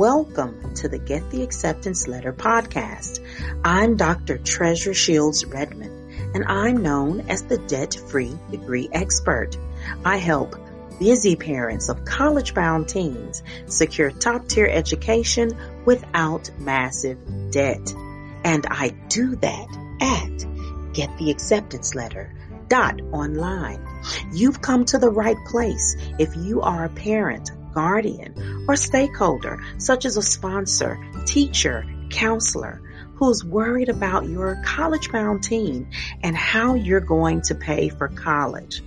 Welcome 0.00 0.72
to 0.76 0.88
the 0.88 0.98
Get 0.98 1.30
the 1.30 1.42
Acceptance 1.42 2.08
Letter 2.08 2.32
podcast. 2.32 3.22
I'm 3.62 3.98
Dr. 3.98 4.38
Treasure 4.38 4.94
Shields 4.94 5.44
Redmond, 5.44 6.34
and 6.34 6.42
I'm 6.46 6.78
known 6.78 7.28
as 7.28 7.42
the 7.42 7.58
debt 7.58 8.00
free 8.08 8.34
degree 8.50 8.88
expert. 8.94 9.58
I 10.02 10.16
help 10.16 10.56
busy 10.98 11.36
parents 11.36 11.90
of 11.90 12.06
college 12.06 12.54
bound 12.54 12.88
teens 12.88 13.42
secure 13.66 14.10
top 14.10 14.48
tier 14.48 14.64
education 14.64 15.54
without 15.84 16.48
massive 16.58 17.18
debt. 17.50 17.94
And 18.42 18.66
I 18.70 18.94
do 19.08 19.36
that 19.36 19.68
at 20.00 20.94
Get 20.94 21.14
the 21.18 21.30
Acceptance 21.30 21.94
Letter 21.94 22.32
dot 22.68 23.02
online. 23.12 23.86
You've 24.32 24.62
come 24.62 24.86
to 24.86 24.96
the 24.96 25.10
right 25.10 25.36
place 25.50 25.94
if 26.18 26.34
you 26.36 26.62
are 26.62 26.86
a 26.86 26.88
parent, 26.88 27.50
guardian, 27.72 28.64
or 28.68 28.76
stakeholder, 28.76 29.62
such 29.78 30.04
as 30.04 30.16
a 30.16 30.22
sponsor, 30.22 30.98
teacher, 31.26 31.84
counselor, 32.10 32.82
who's 33.14 33.44
worried 33.44 33.88
about 33.88 34.28
your 34.28 34.62
college 34.64 35.12
bound 35.12 35.42
teen 35.42 35.90
and 36.22 36.36
how 36.36 36.74
you're 36.74 37.00
going 37.00 37.42
to 37.42 37.54
pay 37.54 37.88
for 37.88 38.08
college. 38.08 38.82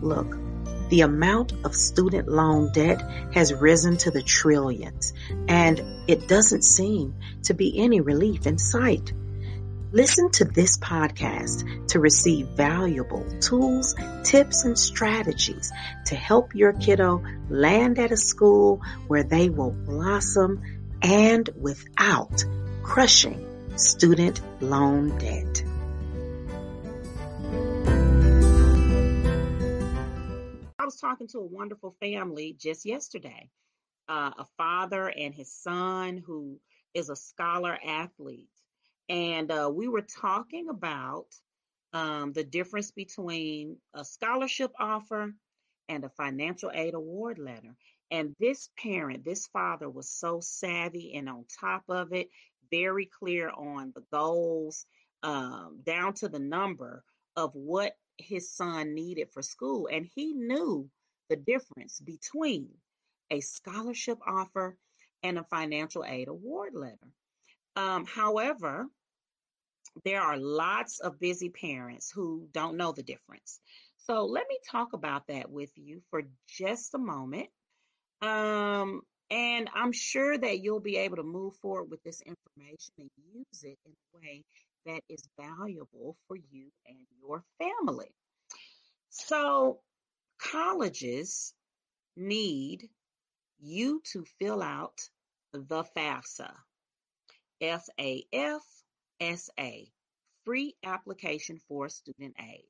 Look, 0.00 0.36
the 0.88 1.02
amount 1.02 1.52
of 1.64 1.74
student 1.74 2.28
loan 2.28 2.70
debt 2.72 3.02
has 3.32 3.52
risen 3.52 3.96
to 3.98 4.10
the 4.10 4.22
trillions 4.22 5.12
and 5.48 5.82
it 6.06 6.28
doesn't 6.28 6.62
seem 6.62 7.14
to 7.44 7.54
be 7.54 7.78
any 7.78 8.00
relief 8.00 8.46
in 8.46 8.58
sight. 8.58 9.12
Listen 9.94 10.28
to 10.32 10.44
this 10.44 10.76
podcast 10.76 11.86
to 11.90 12.00
receive 12.00 12.48
valuable 12.48 13.24
tools, 13.38 13.94
tips, 14.24 14.64
and 14.64 14.76
strategies 14.76 15.70
to 16.06 16.16
help 16.16 16.52
your 16.52 16.72
kiddo 16.72 17.22
land 17.48 18.00
at 18.00 18.10
a 18.10 18.16
school 18.16 18.82
where 19.06 19.22
they 19.22 19.50
will 19.50 19.70
blossom 19.70 20.60
and 21.00 21.48
without 21.56 22.44
crushing 22.82 23.46
student 23.78 24.40
loan 24.60 25.16
debt. 25.18 25.62
I 30.76 30.84
was 30.84 30.96
talking 30.96 31.28
to 31.28 31.38
a 31.38 31.46
wonderful 31.46 31.94
family 32.00 32.56
just 32.58 32.84
yesterday. 32.84 33.48
Uh, 34.08 34.32
a 34.38 34.46
father 34.56 35.06
and 35.06 35.32
his 35.32 35.52
son 35.52 36.16
who 36.16 36.58
is 36.94 37.10
a 37.10 37.16
scholar 37.16 37.78
athlete 37.86 38.48
and 39.08 39.50
uh, 39.50 39.70
we 39.72 39.88
were 39.88 40.06
talking 40.20 40.68
about 40.68 41.26
um, 41.92 42.32
the 42.32 42.44
difference 42.44 42.90
between 42.90 43.76
a 43.94 44.04
scholarship 44.04 44.72
offer 44.78 45.34
and 45.88 46.04
a 46.04 46.08
financial 46.10 46.70
aid 46.72 46.94
award 46.94 47.38
letter. 47.38 47.76
And 48.10 48.34
this 48.38 48.70
parent, 48.78 49.24
this 49.24 49.46
father 49.48 49.88
was 49.88 50.10
so 50.10 50.40
savvy 50.40 51.14
and 51.14 51.28
on 51.28 51.44
top 51.60 51.84
of 51.88 52.12
it, 52.12 52.28
very 52.70 53.06
clear 53.06 53.50
on 53.50 53.92
the 53.94 54.02
goals, 54.12 54.86
um, 55.22 55.80
down 55.84 56.14
to 56.14 56.28
the 56.28 56.38
number 56.38 57.04
of 57.36 57.50
what 57.54 57.96
his 58.18 58.52
son 58.52 58.94
needed 58.94 59.28
for 59.32 59.42
school. 59.42 59.88
And 59.90 60.08
he 60.14 60.32
knew 60.32 60.88
the 61.28 61.36
difference 61.36 62.00
between 62.00 62.68
a 63.30 63.40
scholarship 63.40 64.18
offer 64.26 64.76
and 65.22 65.38
a 65.38 65.44
financial 65.44 66.04
aid 66.04 66.28
award 66.28 66.74
letter. 66.74 67.08
Um, 67.76 68.06
however, 68.06 68.86
there 70.04 70.20
are 70.20 70.36
lots 70.36 71.00
of 71.00 71.20
busy 71.20 71.50
parents 71.50 72.10
who 72.10 72.48
don't 72.52 72.76
know 72.76 72.92
the 72.92 73.02
difference. 73.02 73.60
So 73.96 74.24
let 74.24 74.46
me 74.48 74.58
talk 74.70 74.92
about 74.92 75.26
that 75.28 75.50
with 75.50 75.70
you 75.76 76.02
for 76.10 76.22
just 76.48 76.94
a 76.94 76.98
moment. 76.98 77.48
Um, 78.22 79.02
and 79.30 79.70
I'm 79.74 79.92
sure 79.92 80.36
that 80.36 80.60
you'll 80.60 80.80
be 80.80 80.96
able 80.96 81.16
to 81.16 81.22
move 81.22 81.56
forward 81.56 81.90
with 81.90 82.02
this 82.02 82.20
information 82.22 82.92
and 82.98 83.10
use 83.32 83.62
it 83.62 83.78
in 83.86 83.92
a 83.92 84.18
way 84.18 84.44
that 84.86 85.00
is 85.08 85.26
valuable 85.40 86.16
for 86.28 86.36
you 86.36 86.68
and 86.86 86.98
your 87.20 87.42
family. 87.58 88.10
So, 89.10 89.80
colleges 90.38 91.54
need 92.16 92.88
you 93.60 94.02
to 94.12 94.24
fill 94.38 94.62
out 94.62 95.00
the 95.52 95.84
FAFSA. 95.96 96.50
F 97.68 97.88
A 97.98 98.24
F 98.32 98.62
S 99.20 99.50
A, 99.58 99.88
free 100.44 100.74
application 100.84 101.58
for 101.68 101.88
student 101.88 102.34
aid. 102.38 102.64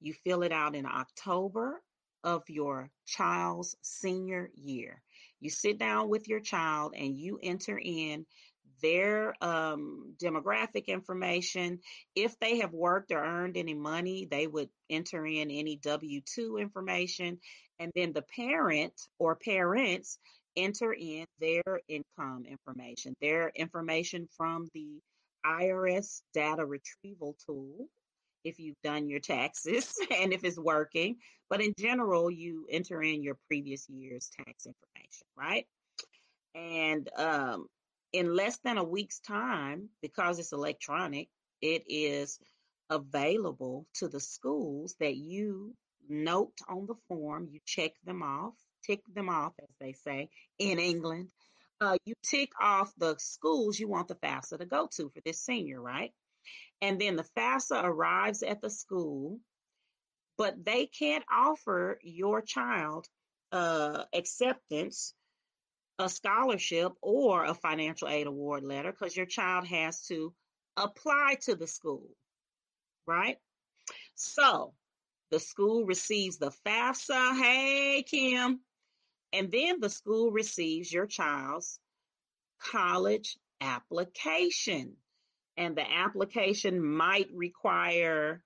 You 0.00 0.14
fill 0.24 0.42
it 0.42 0.52
out 0.52 0.74
in 0.74 0.86
October 0.86 1.82
of 2.24 2.42
your 2.48 2.90
child's 3.06 3.76
senior 3.82 4.50
year. 4.54 5.02
You 5.40 5.50
sit 5.50 5.78
down 5.78 6.08
with 6.08 6.28
your 6.28 6.40
child 6.40 6.94
and 6.96 7.16
you 7.16 7.38
enter 7.42 7.78
in 7.78 8.26
their 8.82 9.34
um, 9.40 10.14
demographic 10.22 10.86
information. 10.86 11.80
If 12.14 12.38
they 12.38 12.58
have 12.58 12.72
worked 12.72 13.12
or 13.12 13.24
earned 13.24 13.56
any 13.56 13.74
money, 13.74 14.26
they 14.30 14.46
would 14.46 14.68
enter 14.90 15.24
in 15.26 15.50
any 15.50 15.76
W 15.76 16.20
2 16.34 16.58
information. 16.58 17.38
And 17.78 17.92
then 17.94 18.12
the 18.12 18.22
parent 18.22 18.94
or 19.18 19.36
parents 19.36 20.18
enter 20.58 20.92
in 20.92 21.24
their 21.40 21.80
income 21.88 22.44
information, 22.46 23.14
their 23.20 23.50
information 23.54 24.28
from 24.36 24.68
the 24.74 25.00
IRS 25.46 26.22
data 26.34 26.64
retrieval 26.64 27.36
tool 27.46 27.88
if 28.44 28.58
you've 28.58 28.80
done 28.82 29.08
your 29.08 29.20
taxes 29.20 29.92
and 30.10 30.32
if 30.32 30.44
it's 30.44 30.58
working. 30.58 31.16
But 31.48 31.62
in 31.62 31.72
general, 31.78 32.30
you 32.30 32.66
enter 32.70 33.02
in 33.02 33.22
your 33.22 33.38
previous 33.46 33.88
year's 33.88 34.30
tax 34.36 34.66
information, 34.66 35.26
right? 35.36 35.66
And 36.54 37.08
um, 37.16 37.66
in 38.12 38.34
less 38.34 38.58
than 38.64 38.78
a 38.78 38.84
week's 38.84 39.20
time, 39.20 39.88
because 40.02 40.38
it's 40.38 40.52
electronic, 40.52 41.28
it 41.60 41.84
is 41.88 42.38
available 42.90 43.86
to 43.94 44.08
the 44.08 44.20
schools 44.20 44.94
that 45.00 45.16
you 45.16 45.74
note 46.08 46.54
on 46.68 46.86
the 46.86 46.94
form, 47.08 47.48
you 47.50 47.60
check 47.66 47.92
them 48.04 48.22
off, 48.22 48.54
tick 48.84 49.00
them 49.14 49.28
off, 49.28 49.52
as 49.60 49.74
they 49.80 49.92
say 49.92 50.30
in 50.58 50.78
England, 50.78 51.28
uh, 51.80 51.96
you 52.04 52.14
tick 52.22 52.50
off 52.60 52.92
the 52.98 53.16
schools 53.18 53.78
you 53.78 53.88
want 53.88 54.08
the 54.08 54.14
FAFSA 54.16 54.58
to 54.58 54.66
go 54.66 54.88
to 54.96 55.10
for 55.10 55.20
this 55.24 55.40
senior, 55.40 55.80
right? 55.80 56.12
And 56.80 57.00
then 57.00 57.16
the 57.16 57.26
FAFSA 57.36 57.84
arrives 57.84 58.42
at 58.42 58.60
the 58.60 58.70
school, 58.70 59.38
but 60.36 60.64
they 60.64 60.86
can't 60.86 61.24
offer 61.30 61.98
your 62.02 62.40
child 62.40 63.06
uh, 63.52 64.04
acceptance, 64.12 65.14
a 65.98 66.08
scholarship, 66.08 66.92
or 67.00 67.44
a 67.44 67.54
financial 67.54 68.08
aid 68.08 68.26
award 68.26 68.64
letter 68.64 68.92
because 68.92 69.16
your 69.16 69.26
child 69.26 69.66
has 69.66 70.06
to 70.06 70.32
apply 70.76 71.36
to 71.42 71.54
the 71.54 71.66
school, 71.66 72.08
right? 73.06 73.38
So 74.14 74.74
the 75.30 75.40
school 75.40 75.84
receives 75.84 76.38
the 76.38 76.52
FAFSA. 76.64 77.40
Hey, 77.40 78.04
Kim. 78.08 78.60
And 79.32 79.50
then 79.50 79.80
the 79.80 79.90
school 79.90 80.30
receives 80.30 80.92
your 80.92 81.06
child's 81.06 81.78
college 82.60 83.38
application. 83.60 84.96
And 85.56 85.76
the 85.76 85.90
application 85.90 86.82
might 86.82 87.28
require 87.32 88.42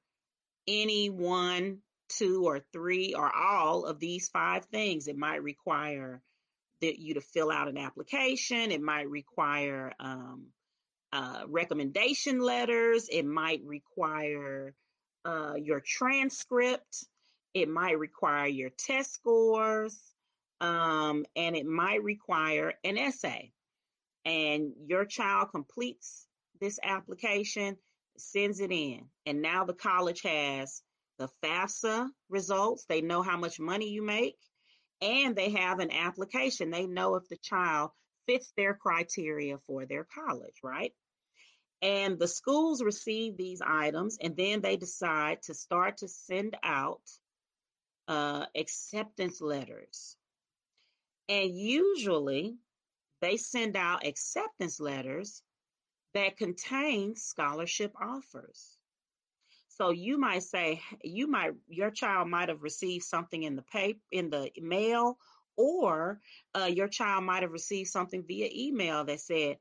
any 0.66 1.10
one, 1.10 1.78
two, 2.09 2.44
or 2.47 2.60
three, 2.72 3.15
or 3.15 3.31
all 3.34 3.84
of 3.84 4.00
these 4.00 4.28
five 4.28 4.65
things. 4.66 5.09
It 5.09 5.16
might 5.16 5.42
require 5.42 6.22
that 6.81 6.98
you 6.98 7.15
to 7.15 7.21
fill 7.21 7.50
out 7.50 7.69
an 7.69 7.78
application. 7.78 8.72
It 8.72 8.81
might 8.81 9.09
require 9.09 9.92
um, 10.00 10.47
uh, 11.12 11.42
recommendation 11.47 12.41
letters. 12.41 13.09
It 13.10 13.25
might 13.25 13.62
require 13.65 14.75
uh, 15.25 15.54
your 15.62 15.81
transcript. 15.81 17.04
It 17.54 17.69
might 17.69 17.98
require 17.98 18.47
your 18.47 18.71
test 18.71 19.12
scores 19.12 20.11
um, 20.62 21.26
and 21.34 21.56
it 21.56 21.66
might 21.66 22.03
require 22.04 22.72
an 22.84 22.97
essay. 22.97 23.53
And 24.24 24.72
your 24.86 25.04
child 25.04 25.50
completes 25.50 26.26
this 26.60 26.78
application, 26.82 27.76
sends 28.16 28.60
it 28.60 28.70
in, 28.70 29.00
and 29.26 29.42
now 29.42 29.64
the 29.64 29.74
college 29.74 30.22
has 30.22 30.80
the 31.18 31.28
FAFSA 31.42 32.09
results. 32.30 32.84
They 32.88 33.00
know 33.00 33.22
how 33.22 33.36
much 33.36 33.59
money 33.59 33.88
you 33.88 34.03
make, 34.03 34.38
and 35.00 35.34
they 35.34 35.50
have 35.50 35.80
an 35.80 35.91
application. 35.91 36.70
They 36.70 36.86
know 36.86 37.16
if 37.16 37.28
the 37.28 37.38
child 37.42 37.91
fits 38.28 38.53
their 38.56 38.74
criteria 38.74 39.59
for 39.66 39.84
their 39.84 40.04
college, 40.04 40.60
right? 40.62 40.92
And 41.82 42.20
the 42.20 42.28
schools 42.28 42.84
receive 42.84 43.36
these 43.36 43.60
items, 43.60 44.16
and 44.22 44.36
then 44.36 44.60
they 44.60 44.76
decide 44.76 45.42
to 45.42 45.54
start 45.54 45.97
to 45.98 46.09
send 46.09 46.56
out 46.62 47.03
uh, 48.06 48.47
acceptance 48.54 49.41
letters 49.41 50.16
and 51.33 51.57
usually 51.57 52.59
they 53.23 53.39
send 53.39 53.77
out 53.77 54.07
acceptance 54.07 54.81
letters 54.81 55.43
that 56.15 56.37
contain 56.37 57.17
scholarship 57.17 57.93
offers. 58.01 58.77
So 59.69 59.91
you 59.91 60.19
might 60.19 60.43
say 60.43 60.83
you 61.03 61.29
might 61.29 61.53
your 61.69 61.91
child 61.91 62.29
might 62.29 62.51
have 62.51 62.63
received 62.63 63.05
something 63.05 63.43
in 63.43 63.57
the 63.57 63.63
paper 63.63 64.01
in 64.11 64.31
the 64.31 64.51
mail 64.61 65.19
Or 65.57 66.21
uh, 66.55 66.67
your 66.67 66.89
child 66.89 67.25
might 67.25 67.43
have 67.43 67.53
received 67.53 67.91
something 67.91 68.25
via 68.27 68.49
email 68.53 69.05
that 69.05 69.21
said, 69.21 69.59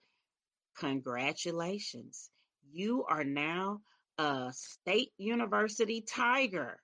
Congratulations, 0.80 2.30
you 2.72 3.06
are 3.06 3.24
now 3.26 3.82
a 4.18 4.52
state 4.54 5.12
university 5.18 6.02
tiger. 6.02 6.80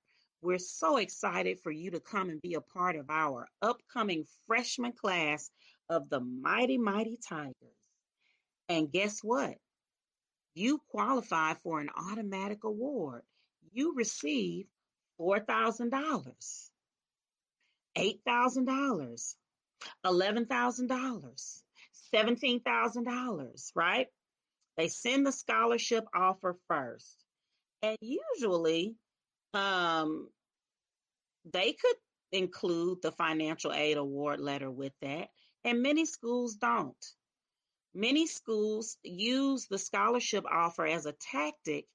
We're 0.48 0.60
so 0.60 0.96
excited 0.96 1.60
for 1.60 1.72
you 1.72 1.92
to 1.92 2.00
come 2.00 2.30
and 2.30 2.42
be 2.42 2.54
a 2.54 2.62
part 2.62 2.96
of 2.96 3.10
our 3.10 3.50
upcoming 3.62 4.24
freshman 4.46 4.94
class 4.94 5.52
of 5.90 6.08
the 6.08 6.22
Mighty 6.22 6.78
Mighty 6.78 7.18
Tigers. 7.28 7.76
And 8.70 8.90
guess 8.90 9.20
what? 9.22 9.56
You 10.56 10.80
qualify 10.90 11.56
for 11.64 11.82
an 11.82 11.90
automatic 11.94 12.64
award. 12.64 13.24
You 13.74 13.94
receive 13.98 14.68
$4,000, 15.20 15.92
$8,000, 17.98 19.36
$11,000, 20.06 21.62
$17,000, 22.16 23.72
right? 23.76 24.08
They 24.78 24.88
send 24.88 25.26
the 25.26 25.34
scholarship 25.34 26.06
offer 26.16 26.56
first. 26.70 27.26
And 27.82 27.98
usually, 28.00 28.96
um, 29.54 30.30
they 31.52 31.74
could 31.74 31.96
include 32.32 33.02
the 33.02 33.12
financial 33.12 33.74
aid 33.74 33.98
award 33.98 34.40
letter 34.40 34.70
with 34.70 34.94
that, 35.02 35.30
and 35.64 35.82
many 35.82 36.06
schools 36.06 36.56
don't. 36.56 37.06
Many 37.94 38.28
schools 38.28 38.98
use 39.04 39.68
the 39.68 39.78
scholarship 39.78 40.46
offer 40.46 40.86
as 40.86 41.06
a 41.06 41.14
tactic 41.14 41.86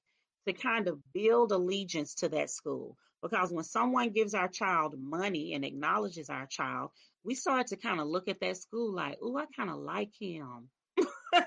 to 0.45 0.53
kind 0.53 0.87
of 0.87 0.99
build 1.13 1.51
allegiance 1.51 2.15
to 2.15 2.29
that 2.29 2.49
school. 2.49 2.97
Because 3.21 3.51
when 3.51 3.63
someone 3.63 4.09
gives 4.09 4.33
our 4.33 4.49
child 4.49 4.99
money 4.99 5.53
and 5.53 5.63
acknowledges 5.63 6.29
our 6.29 6.45
child, 6.45 6.91
we 7.23 7.35
start 7.35 7.67
to 7.67 7.77
kind 7.77 8.01
of 8.01 8.07
look 8.07 8.27
at 8.27 8.41
that 8.41 8.57
school 8.57 8.93
like, 8.93 9.17
oh, 9.21 9.37
I 9.37 9.45
kind 9.55 9.69
of 9.69 9.77
like 9.77 10.11
him. 10.19 10.69
I 11.33 11.45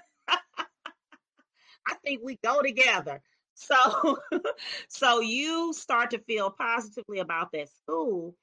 think 2.03 2.23
we 2.25 2.39
go 2.43 2.63
together. 2.63 3.21
So, 3.57 4.19
so 4.89 5.21
you 5.21 5.73
start 5.73 6.11
to 6.11 6.19
feel 6.21 6.51
positively 6.51 7.19
about 7.21 7.53
that 7.53 7.71
school, 7.71 8.37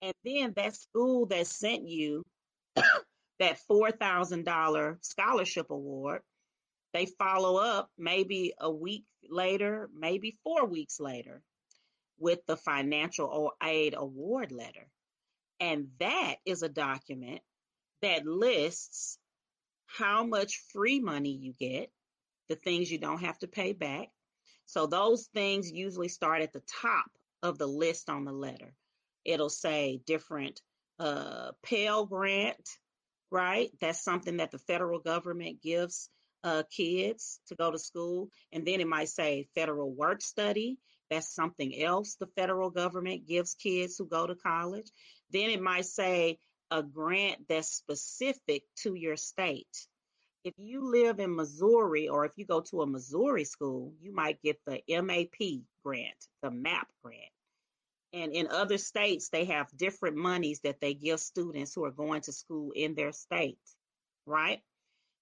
and 0.00 0.14
then 0.24 0.52
that 0.56 0.76
school 0.76 1.26
that 1.26 1.46
sent 1.46 1.86
you 1.88 2.24
that 3.38 3.58
four 3.66 3.90
thousand 3.90 4.44
dollar 4.44 4.98
scholarship 5.02 5.70
award, 5.70 6.22
they 6.94 7.06
follow 7.06 7.56
up 7.56 7.90
maybe 7.98 8.54
a 8.58 8.70
week 8.70 9.04
later, 9.28 9.90
maybe 9.94 10.38
four 10.44 10.66
weeks 10.66 11.00
later, 11.00 11.42
with 12.18 12.38
the 12.46 12.56
financial 12.56 13.52
aid 13.62 13.94
award 13.96 14.52
letter, 14.52 14.88
and 15.58 15.88
that 15.98 16.36
is 16.46 16.62
a 16.62 16.68
document 16.68 17.40
that 18.02 18.24
lists 18.24 19.18
how 19.86 20.24
much 20.24 20.62
free 20.72 21.00
money 21.00 21.32
you 21.32 21.52
get 21.58 21.90
the 22.48 22.54
things 22.54 22.90
you 22.90 22.98
don't 22.98 23.20
have 23.20 23.38
to 23.40 23.48
pay 23.48 23.72
back. 23.72 24.08
So 24.70 24.86
those 24.86 25.28
things 25.34 25.72
usually 25.72 26.06
start 26.06 26.42
at 26.42 26.52
the 26.52 26.62
top 26.80 27.10
of 27.42 27.58
the 27.58 27.66
list 27.66 28.08
on 28.08 28.24
the 28.24 28.32
letter. 28.32 28.72
It'll 29.24 29.50
say 29.50 30.00
different 30.06 30.62
uh, 31.00 31.50
Pell 31.64 32.06
Grant, 32.06 32.68
right? 33.32 33.72
That's 33.80 34.04
something 34.04 34.36
that 34.36 34.52
the 34.52 34.60
federal 34.60 35.00
government 35.00 35.60
gives 35.60 36.08
uh, 36.44 36.62
kids 36.70 37.40
to 37.48 37.56
go 37.56 37.72
to 37.72 37.80
school. 37.80 38.28
And 38.52 38.64
then 38.64 38.80
it 38.80 38.86
might 38.86 39.08
say 39.08 39.48
federal 39.56 39.90
work 39.92 40.22
study. 40.22 40.78
That's 41.10 41.34
something 41.34 41.82
else 41.82 42.14
the 42.14 42.28
federal 42.36 42.70
government 42.70 43.26
gives 43.26 43.54
kids 43.54 43.96
who 43.98 44.06
go 44.06 44.24
to 44.28 44.36
college. 44.36 44.86
Then 45.32 45.50
it 45.50 45.60
might 45.60 45.86
say 45.86 46.38
a 46.70 46.80
grant 46.80 47.48
that's 47.48 47.72
specific 47.74 48.62
to 48.84 48.94
your 48.94 49.16
state 49.16 49.88
if 50.44 50.54
you 50.56 50.90
live 50.90 51.20
in 51.20 51.36
Missouri 51.36 52.08
or 52.08 52.24
if 52.24 52.32
you 52.36 52.46
go 52.46 52.60
to 52.60 52.82
a 52.82 52.86
Missouri 52.86 53.44
school, 53.44 53.92
you 54.00 54.14
might 54.14 54.42
get 54.42 54.58
the 54.66 54.80
MAP 54.88 55.64
grant, 55.84 56.26
the 56.42 56.50
MAP 56.50 56.88
grant. 57.02 57.20
And 58.12 58.32
in 58.32 58.48
other 58.48 58.78
states, 58.78 59.28
they 59.28 59.44
have 59.46 59.76
different 59.76 60.16
monies 60.16 60.60
that 60.64 60.80
they 60.80 60.94
give 60.94 61.20
students 61.20 61.74
who 61.74 61.84
are 61.84 61.92
going 61.92 62.22
to 62.22 62.32
school 62.32 62.72
in 62.74 62.94
their 62.94 63.12
state, 63.12 63.58
right? 64.26 64.60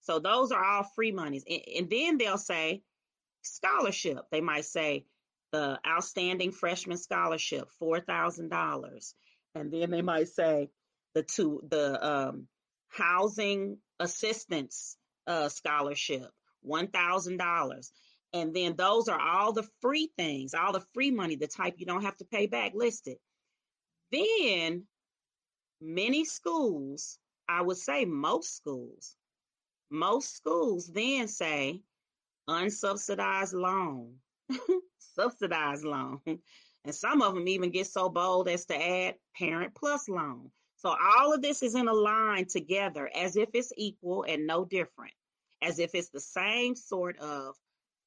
So 0.03 0.21
those 0.21 0.53
are 0.53 0.65
all 0.65 0.85
free 0.85 1.13
monies. 1.13 1.45
And, 1.49 1.61
and 1.77 1.91
then 1.91 2.17
they'll 2.17 2.39
say 2.39 2.83
scholarship. 3.43 4.25
They 4.31 4.41
might 4.41 4.65
say 4.65 5.05
the 5.53 5.79
outstanding 5.87 6.53
freshman 6.53 6.97
scholarship, 6.97 7.69
$4,000. 7.83 9.15
And 9.55 9.73
then 9.73 9.91
they 9.91 10.03
might 10.03 10.29
say 10.29 10.71
the 11.15 11.23
two, 11.25 11.63
the 11.69 12.07
um, 12.07 12.47
housing 12.89 13.79
assistance 14.01 14.97
uh, 15.29 15.49
scholarship, 15.49 16.31
$1,000. 16.67 17.91
And 18.33 18.55
then 18.55 18.75
those 18.77 19.09
are 19.09 19.21
all 19.21 19.53
the 19.53 19.67
free 19.81 20.11
things, 20.19 20.55
all 20.55 20.73
the 20.73 20.85
free 20.93 21.11
money, 21.11 21.37
the 21.37 21.47
type 21.47 21.75
you 21.79 21.87
don't 21.87 22.03
have 22.03 22.17
to 22.17 22.25
pay 22.25 22.47
back 22.47 22.73
listed. 22.75 23.17
Then 24.11 24.85
many 25.81 26.25
schools, 26.25 27.19
I 27.49 27.63
would 27.63 27.77
say 27.77 28.05
most 28.05 28.57
schools, 28.57 29.17
most 29.91 30.35
schools 30.35 30.89
then 30.89 31.29
say 31.29 31.83
unsubsidized 32.49 33.55
loan, 33.55 34.15
subsidized 34.99 35.85
loan. 35.85 36.21
And 36.85 36.95
some 36.95 37.23
of 37.23 37.35
them 37.35 37.49
even 37.49 37.71
get 37.71 37.87
so 37.87 38.09
bold 38.09 38.49
as 38.49 38.65
to 38.67 38.77
add 38.77 39.17
parent 39.37 39.75
plus 39.75 40.09
loan. 40.09 40.51
So 40.77 40.95
all 41.17 41.35
of 41.35 41.43
this 41.43 41.63
is 41.63 41.75
in 41.75 41.89
a 41.89 41.93
line 41.93 42.47
together 42.47 43.11
as 43.15 43.37
if 43.37 43.49
it's 43.53 43.73
equal 43.77 44.25
and 44.29 44.47
no 44.47 44.65
different, 44.65 45.13
as 45.63 45.79
if 45.79 45.95
it's 45.95 46.11
the 46.11 46.21
same 46.21 46.77
sort 46.77 47.19
of 47.19 47.57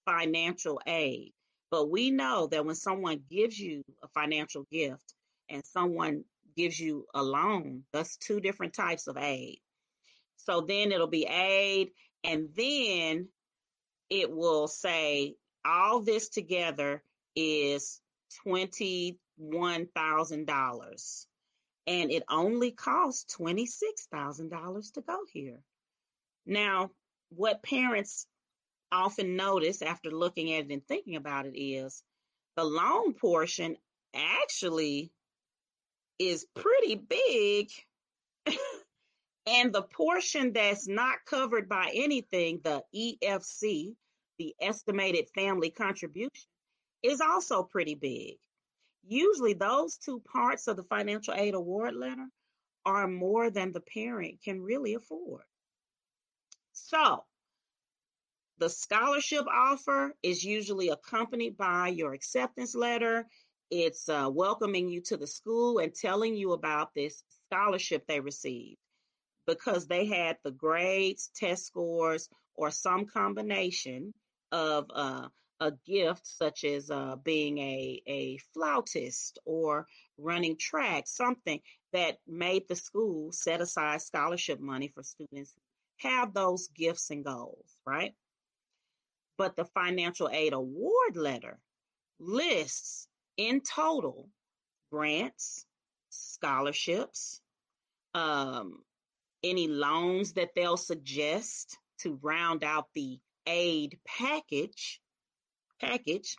financial 0.05 0.79
aid. 0.85 1.33
But 1.69 1.89
we 1.89 2.11
know 2.11 2.47
that 2.47 2.65
when 2.65 2.75
someone 2.75 3.21
gives 3.29 3.57
you 3.57 3.83
a 4.03 4.07
financial 4.09 4.65
gift 4.71 5.13
and 5.49 5.63
someone 5.65 6.23
gives 6.55 6.79
you 6.79 7.05
a 7.13 7.23
loan, 7.23 7.83
that's 7.93 8.17
two 8.17 8.39
different 8.39 8.73
types 8.73 9.07
of 9.07 9.17
aid. 9.17 9.59
So 10.37 10.61
then 10.61 10.91
it'll 10.91 11.07
be 11.07 11.25
aid, 11.25 11.91
and 12.23 12.49
then 12.55 13.27
it 14.09 14.31
will 14.31 14.67
say 14.67 15.35
all 15.63 16.01
this 16.01 16.29
together 16.29 17.03
is 17.35 18.01
$21,000 18.45 21.25
and 21.87 22.11
it 22.11 22.23
only 22.29 22.71
costs 22.71 23.35
$26,000 23.35 24.93
to 24.93 25.01
go 25.01 25.17
here. 25.31 25.59
Now, 26.45 26.91
what 27.35 27.63
parents 27.63 28.27
often 28.91 29.35
notice 29.35 29.81
after 29.81 30.11
looking 30.11 30.53
at 30.53 30.65
it 30.65 30.71
and 30.71 30.85
thinking 30.85 31.15
about 31.15 31.45
it 31.45 31.57
is 31.57 32.03
the 32.57 32.63
loan 32.63 33.13
portion 33.13 33.77
actually 34.13 35.11
is 36.19 36.45
pretty 36.53 36.95
big. 36.95 37.69
and 39.47 39.73
the 39.73 39.81
portion 39.81 40.53
that's 40.53 40.87
not 40.87 41.25
covered 41.25 41.69
by 41.69 41.91
anything, 41.93 42.59
the 42.63 42.83
EFC, 42.93 43.95
the 44.37 44.53
estimated 44.61 45.29
family 45.33 45.69
contribution, 45.69 46.29
is 47.01 47.21
also 47.21 47.63
pretty 47.63 47.95
big. 47.95 48.35
Usually, 49.07 49.53
those 49.53 49.97
two 49.97 50.19
parts 50.19 50.67
of 50.67 50.75
the 50.75 50.83
financial 50.83 51.33
aid 51.33 51.55
award 51.55 51.95
letter 51.95 52.27
are 52.85 53.07
more 53.07 53.49
than 53.49 53.71
the 53.71 53.81
parent 53.81 54.43
can 54.43 54.61
really 54.61 54.93
afford. 54.93 55.43
So, 56.93 57.23
the 58.57 58.69
scholarship 58.69 59.45
offer 59.47 60.13
is 60.21 60.43
usually 60.43 60.89
accompanied 60.89 61.55
by 61.55 61.87
your 61.87 62.11
acceptance 62.11 62.75
letter. 62.75 63.29
It's 63.69 64.09
uh, 64.09 64.29
welcoming 64.29 64.89
you 64.89 64.99
to 65.03 65.15
the 65.15 65.25
school 65.25 65.79
and 65.79 65.95
telling 65.95 66.35
you 66.35 66.51
about 66.51 66.93
this 66.93 67.23
scholarship 67.47 68.05
they 68.07 68.19
received 68.19 68.77
because 69.47 69.87
they 69.87 70.05
had 70.05 70.37
the 70.43 70.51
grades, 70.51 71.31
test 71.33 71.65
scores, 71.65 72.27
or 72.55 72.69
some 72.69 73.05
combination 73.05 74.13
of 74.51 74.85
uh, 74.93 75.29
a 75.61 75.71
gift 75.85 76.27
such 76.27 76.65
as 76.65 76.91
uh, 76.91 77.15
being 77.23 77.57
a, 77.59 78.01
a 78.05 78.37
flautist 78.53 79.39
or 79.45 79.87
running 80.17 80.57
track, 80.57 81.07
something 81.07 81.61
that 81.93 82.17
made 82.27 82.67
the 82.67 82.75
school 82.75 83.31
set 83.31 83.61
aside 83.61 84.01
scholarship 84.01 84.59
money 84.59 84.91
for 84.93 85.03
students 85.03 85.55
have 86.01 86.33
those 86.33 86.67
gifts 86.69 87.09
and 87.09 87.23
goals, 87.23 87.77
right? 87.85 88.13
But 89.37 89.55
the 89.55 89.65
financial 89.65 90.29
aid 90.29 90.53
award 90.53 91.15
letter 91.15 91.59
lists 92.19 93.07
in 93.37 93.61
total 93.61 94.29
grants, 94.91 95.65
scholarships, 96.09 97.41
um, 98.13 98.79
any 99.43 99.67
loans 99.67 100.33
that 100.33 100.49
they'll 100.55 100.77
suggest 100.77 101.77
to 101.99 102.19
round 102.21 102.63
out 102.63 102.87
the 102.93 103.19
aid 103.47 103.97
package 104.05 105.01
package 105.79 106.35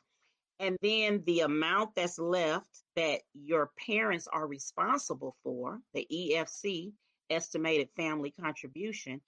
and 0.63 0.77
then 0.81 1.25
the 1.27 1.41
amount 1.41 1.91
that's 1.97 2.21
left 2.21 2.69
that 2.95 3.21
your 3.35 3.71
parents 3.85 4.29
are 4.33 4.47
responsible 4.47 5.35
for, 5.43 5.81
the 5.93 6.07
EFC, 6.09 6.93
estimated 7.29 7.89
family 7.97 8.31
contribution. 8.31 9.21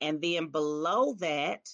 And 0.00 0.20
then 0.20 0.48
below 0.48 1.14
that, 1.18 1.68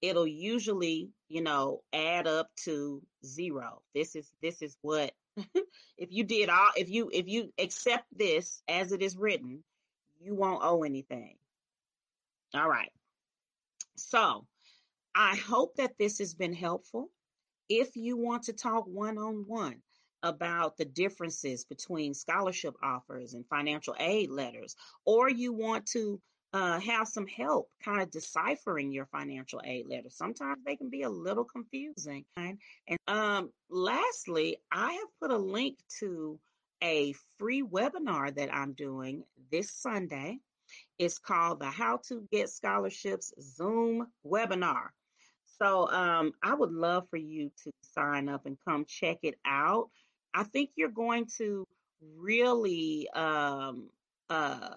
it'll 0.00 0.26
usually, 0.26 1.10
you 1.28 1.42
know, 1.42 1.82
add 1.92 2.26
up 2.26 2.50
to 2.64 3.02
zero. 3.24 3.82
This 3.94 4.16
is 4.16 4.30
this 4.42 4.62
is 4.62 4.76
what 4.82 5.12
if 5.96 6.10
you 6.10 6.24
did 6.24 6.48
all 6.48 6.70
if 6.76 6.90
you 6.90 7.10
if 7.12 7.28
you 7.28 7.52
accept 7.58 8.06
this 8.16 8.62
as 8.68 8.92
it 8.92 9.02
is 9.02 9.16
written, 9.16 9.62
you 10.20 10.34
won't 10.34 10.62
owe 10.62 10.82
anything. 10.82 11.36
All 12.54 12.68
right. 12.68 12.92
So 13.96 14.46
I 15.14 15.36
hope 15.36 15.76
that 15.76 15.98
this 15.98 16.18
has 16.18 16.34
been 16.34 16.54
helpful. 16.54 17.10
If 17.68 17.96
you 17.96 18.16
want 18.16 18.44
to 18.44 18.52
talk 18.52 18.86
one 18.86 19.18
on 19.18 19.44
one 19.46 19.82
about 20.22 20.76
the 20.76 20.84
differences 20.84 21.64
between 21.64 22.14
scholarship 22.14 22.74
offers 22.82 23.34
and 23.34 23.46
financial 23.46 23.96
aid 23.98 24.30
letters, 24.30 24.76
or 25.04 25.28
you 25.28 25.52
want 25.52 25.86
to 25.86 26.20
uh, 26.52 26.78
have 26.80 27.08
some 27.08 27.26
help 27.26 27.68
kind 27.82 28.02
of 28.02 28.10
deciphering 28.10 28.92
your 28.92 29.06
financial 29.06 29.60
aid 29.64 29.86
letters. 29.88 30.16
Sometimes 30.16 30.58
they 30.64 30.76
can 30.76 30.90
be 30.90 31.02
a 31.02 31.08
little 31.08 31.44
confusing. 31.44 32.24
And 32.36 32.58
um, 33.08 33.50
lastly, 33.70 34.58
I 34.70 34.92
have 34.92 35.08
put 35.20 35.30
a 35.30 35.38
link 35.38 35.78
to 36.00 36.38
a 36.82 37.14
free 37.38 37.62
webinar 37.62 38.34
that 38.34 38.52
I'm 38.54 38.72
doing 38.74 39.24
this 39.50 39.70
Sunday. 39.70 40.40
It's 40.98 41.18
called 41.18 41.60
the 41.60 41.66
How 41.70 42.00
to 42.08 42.26
Get 42.30 42.50
Scholarships 42.50 43.32
Zoom 43.40 44.08
webinar. 44.26 44.88
So 45.58 45.88
um, 45.90 46.32
I 46.42 46.54
would 46.54 46.72
love 46.72 47.08
for 47.08 47.18
you 47.18 47.50
to 47.64 47.70
sign 47.82 48.28
up 48.28 48.46
and 48.46 48.56
come 48.66 48.84
check 48.86 49.18
it 49.22 49.36
out. 49.44 49.90
I 50.34 50.42
think 50.44 50.70
you're 50.76 50.88
going 50.88 51.26
to 51.38 51.66
really, 52.16 53.08
um, 53.14 53.90
uh, 54.28 54.74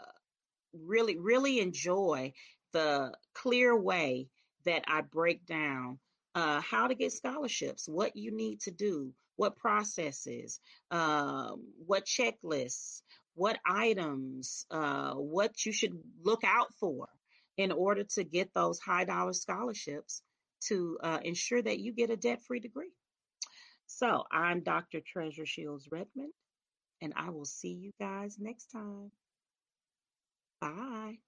really, 0.83 1.17
really 1.17 1.59
enjoy 1.59 2.33
the 2.73 3.13
clear 3.33 3.77
way 3.77 4.27
that 4.65 4.83
I 4.87 5.01
break 5.01 5.45
down 5.45 5.99
uh, 6.33 6.59
how 6.61 6.87
to 6.87 6.95
get 6.95 7.13
scholarships, 7.13 7.87
what 7.87 8.15
you 8.15 8.35
need 8.35 8.59
to 8.61 8.71
do, 8.71 9.13
what 9.37 9.57
processes, 9.57 10.59
um, 10.91 11.63
what 11.85 12.05
checklists, 12.05 13.01
what 13.35 13.57
items, 13.65 14.65
uh, 14.71 15.13
what 15.13 15.65
you 15.65 15.71
should 15.71 15.97
look 16.23 16.43
out 16.43 16.73
for 16.79 17.07
in 17.57 17.71
order 17.71 18.03
to 18.03 18.23
get 18.23 18.53
those 18.53 18.79
high 18.79 19.05
dollar 19.05 19.33
scholarships 19.33 20.21
to 20.67 20.97
uh, 21.01 21.19
ensure 21.23 21.61
that 21.61 21.79
you 21.79 21.93
get 21.93 22.09
a 22.09 22.17
debt 22.17 22.41
free 22.41 22.59
degree. 22.59 22.91
So 23.87 24.23
I'm 24.31 24.61
Dr. 24.61 24.99
Treasure 24.99 25.45
Shields 25.45 25.87
Redmond, 25.91 26.33
and 27.01 27.13
I 27.15 27.29
will 27.29 27.45
see 27.45 27.71
you 27.71 27.91
guys 27.99 28.37
next 28.39 28.67
time. 28.67 29.11
Bye. 30.59 31.19